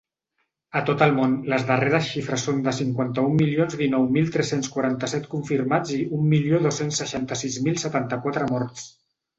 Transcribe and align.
A 0.77 0.79
tot 0.85 1.01
el 1.05 1.11
món, 1.17 1.35
les 1.53 1.65
darreres 1.67 2.07
xifres 2.13 2.45
són 2.49 2.63
de 2.69 2.73
cinquanta-un 2.77 3.37
milions 3.43 3.77
dinou 3.83 4.09
mil 4.17 4.33
tres-cents 4.37 4.73
quaranta-set 4.79 5.31
confirmats 5.37 5.97
i 5.99 6.01
un 6.21 6.27
milió 6.35 6.65
dos-cents 6.67 7.03
seixanta-sis 7.05 7.61
mil 7.69 7.81
setanta-quatre 7.87 8.53
morts. 8.57 8.93